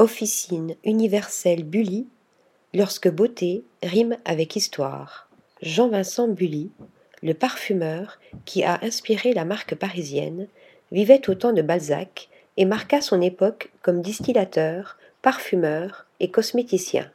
Officine 0.00 0.76
universelle 0.84 1.64
Bully, 1.64 2.06
lorsque 2.72 3.08
beauté 3.08 3.64
rime 3.82 4.16
avec 4.24 4.54
histoire. 4.54 5.28
Jean-Vincent 5.60 6.28
Bully, 6.28 6.70
le 7.20 7.34
parfumeur 7.34 8.20
qui 8.44 8.62
a 8.62 8.78
inspiré 8.84 9.32
la 9.32 9.44
marque 9.44 9.74
parisienne, 9.74 10.46
vivait 10.92 11.28
au 11.28 11.34
temps 11.34 11.52
de 11.52 11.62
Balzac 11.62 12.28
et 12.56 12.64
marqua 12.64 13.00
son 13.00 13.20
époque 13.20 13.72
comme 13.82 14.00
distillateur, 14.00 14.98
parfumeur 15.20 16.06
et 16.20 16.30
cosméticien. 16.30 17.10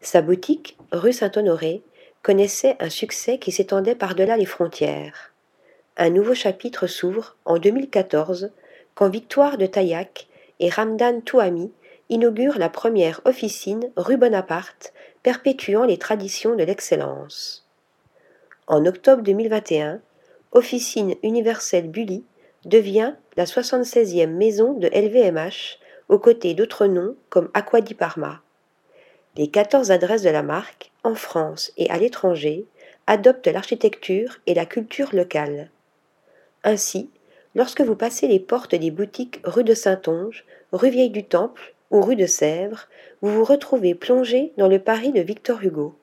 Sa 0.00 0.22
boutique, 0.22 0.76
rue 0.90 1.12
Saint-Honoré, 1.12 1.82
connaissait 2.22 2.76
un 2.80 2.90
succès 2.90 3.38
qui 3.38 3.52
s'étendait 3.52 3.94
par-delà 3.94 4.36
les 4.36 4.44
frontières. 4.44 5.32
Un 5.98 6.10
nouveau 6.10 6.34
chapitre 6.34 6.88
s'ouvre 6.88 7.36
en 7.44 7.58
2014 7.58 8.50
quand 8.96 9.08
Victoire 9.08 9.56
de 9.56 9.66
Taillac 9.66 10.26
et 10.60 10.70
Ramdan 10.70 11.20
Touami 11.20 11.72
inaugurent 12.08 12.58
la 12.58 12.68
première 12.68 13.20
officine 13.24 13.90
rue 13.96 14.16
Bonaparte 14.16 14.92
perpétuant 15.22 15.84
les 15.84 15.98
traditions 15.98 16.54
de 16.54 16.64
l'excellence. 16.64 17.66
En 18.66 18.86
octobre 18.86 19.22
2021, 19.22 20.00
Officine 20.52 21.16
universelle 21.24 21.90
Bully 21.90 22.24
devient 22.64 23.14
la 23.36 23.44
76e 23.44 24.28
maison 24.28 24.74
de 24.74 24.86
LVMH 24.86 25.78
aux 26.08 26.18
côtés 26.18 26.54
d'autres 26.54 26.86
noms 26.86 27.16
comme 27.28 27.50
Aqua 27.54 27.80
di 27.80 27.94
Parma. 27.94 28.40
Les 29.36 29.48
14 29.48 29.90
adresses 29.90 30.22
de 30.22 30.30
la 30.30 30.44
marque, 30.44 30.92
en 31.02 31.16
France 31.16 31.72
et 31.76 31.90
à 31.90 31.98
l'étranger, 31.98 32.66
adoptent 33.08 33.48
l'architecture 33.48 34.38
et 34.46 34.54
la 34.54 34.64
culture 34.64 35.14
locale. 35.14 35.70
Ainsi, 36.62 37.10
lorsque 37.54 37.80
vous 37.80 37.96
passez 37.96 38.26
les 38.26 38.40
portes 38.40 38.74
des 38.74 38.90
boutiques 38.90 39.40
rue 39.44 39.64
de 39.64 39.74
Saint-Onge, 39.74 40.44
rue 40.72 40.90
Vieille 40.90 41.10
du 41.10 41.24
Temple 41.24 41.74
ou 41.90 42.00
rue 42.00 42.16
de 42.16 42.26
Sèvres, 42.26 42.88
vous 43.22 43.32
vous 43.32 43.44
retrouvez 43.44 43.94
plongé 43.94 44.52
dans 44.56 44.68
le 44.68 44.78
Paris 44.78 45.12
de 45.12 45.20
Victor 45.20 45.62
Hugo. 45.62 45.94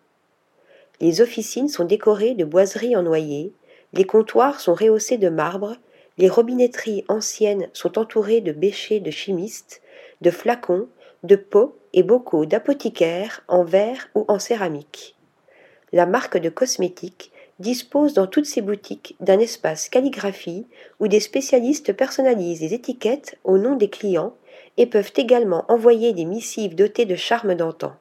Les 1.00 1.22
officines 1.22 1.68
sont 1.68 1.86
décorées 1.86 2.36
de 2.36 2.46
boiseries 2.46 2.96
en 2.96 3.04
noyer, 3.04 3.54
les 3.94 4.06
comptoirs 4.06 4.60
sont 4.60 4.74
rehaussés 4.74 5.18
de 5.18 5.30
marbre, 5.30 5.76
les 6.18 6.30
robinetteries 6.30 7.04
anciennes 7.08 7.70
sont 7.74 7.98
entourées 7.98 8.42
de 8.42 8.52
bêchers 8.52 9.00
de 9.00 9.12
chimistes, 9.12 9.82
de 10.22 10.30
flacons, 10.30 10.88
de 11.24 11.36
pots 11.36 11.78
et 11.94 12.04
bocaux 12.04 12.46
d'apothicaires 12.46 13.44
en 13.48 13.64
verre 13.64 14.10
ou 14.16 14.26
en 14.28 14.40
céramique. 14.40 15.16
La 15.92 16.06
marque 16.06 16.38
de 16.38 16.50
cosmétiques 16.50 17.32
dispose 17.62 18.14
dans 18.14 18.28
toutes 18.28 18.46
ses 18.46 18.62
boutiques 18.62 19.16
d'un 19.20 19.40
espace 19.40 19.88
calligraphie 19.88 20.66
où 21.00 21.08
des 21.08 21.20
spécialistes 21.20 21.94
personnalisent 21.94 22.62
les 22.62 22.74
étiquettes 22.74 23.38
au 23.44 23.58
nom 23.58 23.76
des 23.76 23.90
clients 23.90 24.34
et 24.78 24.86
peuvent 24.86 25.14
également 25.16 25.66
envoyer 25.70 26.14
des 26.14 26.26
missives 26.26 26.76
dotées 26.76 27.06
de 27.06 27.16
charme 27.16 27.56
d'antan. 27.56 27.94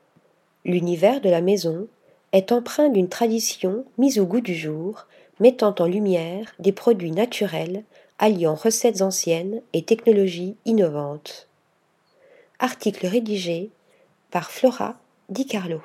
L'univers 0.64 1.20
de 1.20 1.30
la 1.30 1.40
maison 1.40 1.88
est 2.32 2.52
empreint 2.52 2.88
d'une 2.88 3.08
tradition 3.08 3.84
mise 3.98 4.18
au 4.18 4.26
goût 4.26 4.40
du 4.40 4.54
jour, 4.54 5.06
mettant 5.40 5.74
en 5.78 5.86
lumière 5.86 6.54
des 6.58 6.72
produits 6.72 7.12
naturels 7.12 7.84
alliant 8.18 8.54
recettes 8.54 9.02
anciennes 9.02 9.62
et 9.72 9.82
technologies 9.82 10.56
innovantes. 10.64 11.48
Article 12.58 13.06
rédigé 13.06 13.70
par 14.30 14.50
Flora 14.50 14.96
Di 15.30 15.46
Carlo. 15.46 15.80